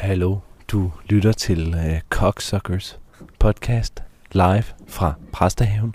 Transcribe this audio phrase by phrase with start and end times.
[0.00, 2.98] Hallo, du lytter til uh, Cocksuckers
[3.38, 5.94] podcast live fra Præstehaven.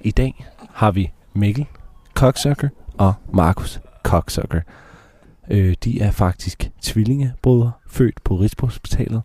[0.00, 1.66] I dag har vi Mikkel
[2.14, 2.68] Cocksucker
[2.98, 4.60] og Markus Cocksucker.
[5.50, 9.22] Øh, de er faktisk tvillingebrødre, født på Rigshospitalet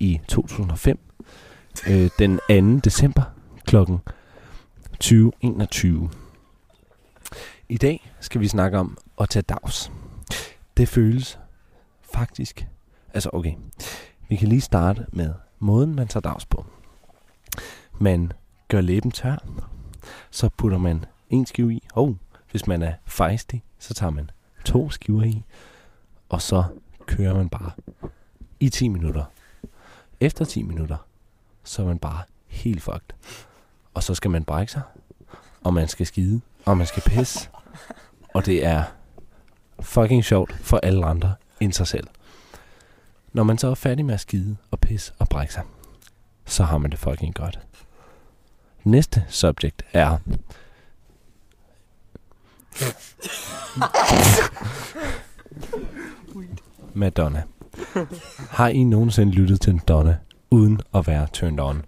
[0.00, 0.98] i 2005.
[1.88, 2.40] Øh, den
[2.76, 2.80] 2.
[2.84, 3.22] december
[3.66, 3.76] kl.
[4.92, 6.10] 2021.
[7.68, 9.92] I dag skal vi snakke om at tage dags.
[10.76, 11.38] Det føles
[12.14, 12.66] faktisk...
[13.14, 13.54] Altså okay,
[14.28, 16.66] vi kan lige starte med måden, man tager dags på.
[17.98, 18.32] Man
[18.68, 19.36] gør læben tør,
[20.30, 21.88] så putter man en skive i.
[21.92, 22.16] Og
[22.50, 24.30] hvis man er fejstig, så tager man
[24.64, 25.44] to skiver i.
[26.28, 26.64] Og så
[27.06, 27.70] kører man bare
[28.60, 29.24] i 10 minutter.
[30.20, 30.96] Efter 10 minutter,
[31.64, 33.14] så er man bare helt fucked.
[33.94, 34.82] Og så skal man brække sig,
[35.64, 37.48] og man skal skide, og man skal pisse.
[38.34, 38.84] Og det er
[39.80, 42.06] fucking sjovt for alle andre end sig selv.
[43.38, 45.62] Når man så er færdig med at skide og pisse og brække sig,
[46.44, 47.60] så har man det fucking godt.
[48.84, 50.18] Næste subject er...
[56.94, 57.42] Madonna.
[58.50, 60.18] Har I nogensinde lyttet til Madonna
[60.50, 61.84] uden at være turned on?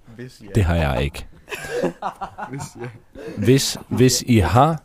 [0.54, 1.26] Det har jeg ikke.
[3.38, 4.82] Hvis, hvis I har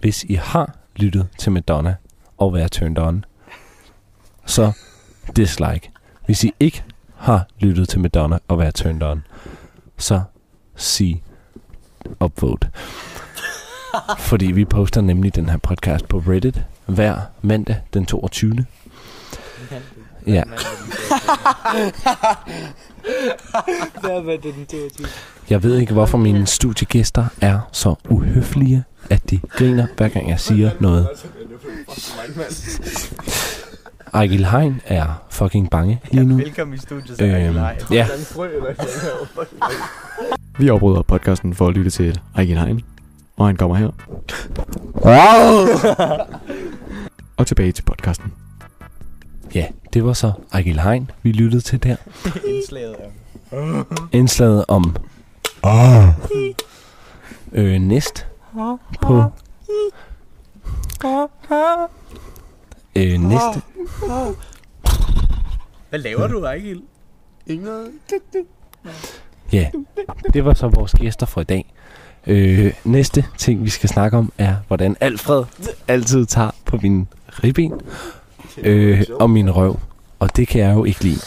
[0.00, 1.96] hvis I har lyttet til Madonna
[2.36, 3.24] og været turned on,
[4.46, 4.72] så
[5.36, 5.90] dislike.
[6.26, 6.84] Hvis I ikke
[7.16, 9.24] har lyttet til Madonna og været turned on,
[9.98, 10.20] så
[10.76, 11.22] sig
[12.20, 12.68] upvote.
[14.18, 18.66] Fordi vi poster nemlig den her podcast på Reddit hver mandag den 22.
[20.26, 20.50] Ja, den
[24.66, 25.06] 22?
[25.50, 30.40] jeg ved ikke, hvorfor mine studiegæster er så uhøflige, at de griner, hver gang jeg
[30.40, 31.08] siger noget.
[34.14, 36.36] Ejgil Hein er fucking bange lige nu.
[36.36, 37.56] Velkommen i studiet, så Øhm,
[37.90, 38.06] ja,
[40.58, 42.80] Vi afbryder podcasten for at lytte til Ejgil Hein.
[43.36, 43.90] Og han kommer her.
[47.36, 48.32] Og tilbage til podcasten.
[49.54, 51.96] ja, det var så Ejgil Hein, vi lyttede til der.
[52.54, 52.96] Indslaget
[53.50, 53.84] er...
[54.12, 54.96] Indslaget om
[57.52, 58.26] øh, næst
[59.02, 59.24] på
[62.96, 63.62] øh, næste
[65.90, 66.82] Hvad laver du, Ejgil?
[69.52, 69.70] Ja,
[70.32, 71.74] det var så vores gæster for i dag.
[72.26, 75.44] Øh, næste ting, vi skal snakke om, er, hvordan Alfred
[75.88, 77.08] altid tager på min
[77.44, 77.80] ribben
[78.58, 79.80] øh, og min røv.
[80.18, 81.20] Og det kan jeg jo ikke lide.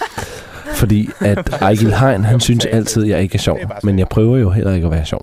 [0.76, 3.60] Fordi at Ejgil Hein, han synes altid, at jeg ikke er sjov.
[3.84, 5.22] Men jeg prøver jo heller ikke at være sjov.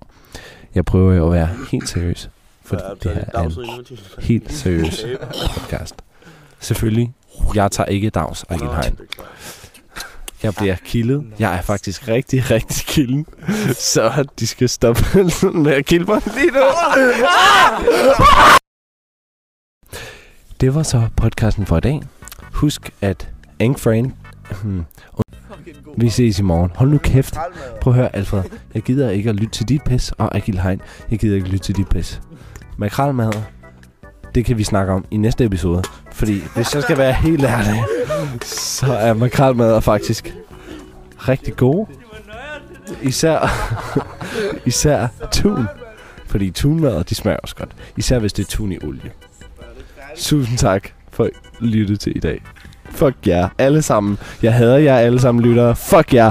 [0.74, 2.30] Jeg prøver jo at være helt seriøs.
[2.64, 3.52] For det her er en
[4.20, 5.04] helt seriøs
[5.54, 5.94] podcast.
[6.62, 7.14] Selvfølgelig,
[7.54, 8.98] jeg tager ikke dags, Ejgil Hein.
[10.42, 11.24] Jeg bliver kildet.
[11.38, 13.26] Jeg er faktisk rigtig, rigtig kilden.
[13.74, 15.02] Så de skal stoppe
[15.64, 16.60] med at kilde mig lige nu.
[20.60, 22.00] Det var så podcasten for i dag.
[22.52, 23.28] Husk at
[23.60, 23.84] Ink
[24.62, 24.84] hmm.
[25.96, 26.70] vi ses i morgen.
[26.74, 27.36] Hold nu kæft.
[27.80, 28.42] Prøv at høre, Alfred.
[28.74, 30.12] Jeg gider ikke at lytte til dit pis.
[30.12, 30.80] Og Agil Hein,
[31.10, 32.20] jeg gider ikke at lytte til dit pis.
[32.76, 33.32] Makralmad,
[34.34, 35.82] det kan vi snakke om i næste episode.
[36.12, 37.84] Fordi hvis jeg skal være helt ærlig,
[38.42, 40.34] så er makralmad faktisk
[41.18, 41.86] rigtig gode.
[43.02, 43.50] Især,
[44.66, 45.66] især tun.
[46.26, 47.70] Fordi tunmad, de smager også godt.
[47.96, 49.10] Især hvis det er tun i olie.
[50.16, 52.42] Tusind tak for at lytte til i dag.
[52.90, 54.18] Fuck jer, alle sammen.
[54.42, 55.76] Jeg hader jer alle sammen, lyttere.
[55.76, 56.30] Fuck jer.